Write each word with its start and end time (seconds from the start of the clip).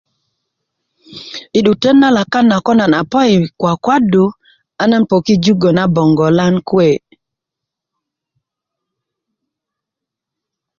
i 1.57 1.59
'dutet 1.63 1.95
na 1.99 2.09
lakat 2.15 2.45
ko 2.65 2.71
nan 2.79 2.93
a 2.99 3.01
po 3.11 3.19
i 3.33 3.35
kwakwadu 3.59 4.25
a 4.81 4.83
nan 4.89 5.03
poki 5.09 5.33
jugö 5.43 5.69
na 5.73 5.83
bongolan 5.93 6.55
kuwe 6.67 6.89